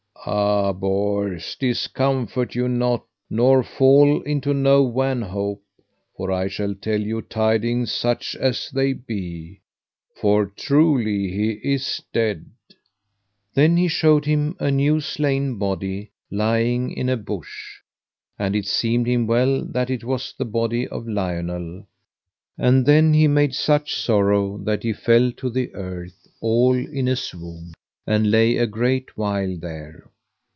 Ah, 0.23 0.71
Bors, 0.71 1.55
discomfort 1.59 2.53
you 2.53 2.67
not, 2.69 3.03
nor 3.27 3.63
fall 3.63 4.21
into 4.21 4.53
no 4.53 4.83
wanhope; 4.83 5.63
for 6.15 6.31
I 6.31 6.47
shall 6.47 6.75
tell 6.75 7.01
you 7.01 7.23
tidings 7.23 7.91
such 7.91 8.35
as 8.35 8.69
they 8.69 8.93
be, 8.93 9.61
for 10.15 10.45
truly 10.45 11.31
he 11.31 11.53
is 11.73 12.03
dead. 12.13 12.45
Then 13.55 13.87
showed 13.87 14.25
he 14.25 14.33
him 14.33 14.55
a 14.59 14.69
new 14.69 14.99
slain 15.01 15.57
body 15.57 16.11
lying 16.29 16.91
in 16.91 17.09
a 17.09 17.17
bush, 17.17 17.79
and 18.37 18.55
it 18.55 18.67
seemed 18.67 19.07
him 19.07 19.25
well 19.25 19.65
that 19.65 19.89
it 19.89 20.03
was 20.03 20.35
the 20.37 20.45
body 20.45 20.87
of 20.87 21.07
Lionel, 21.07 21.87
and 22.59 22.85
then 22.85 23.11
he 23.11 23.27
made 23.27 23.55
such 23.55 23.91
a 23.93 23.99
sorrow 23.99 24.59
that 24.65 24.83
he 24.83 24.93
fell 24.93 25.31
to 25.31 25.49
the 25.49 25.73
earth 25.73 26.27
all 26.41 26.75
in 26.75 27.07
a 27.07 27.15
swoon, 27.15 27.73
and 28.05 28.29
lay 28.29 28.57
a 28.57 28.67
great 28.67 29.17
while 29.17 29.57
there. 29.57 30.05